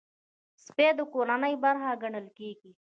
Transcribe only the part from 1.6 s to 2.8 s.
برخه ګڼل کېږي.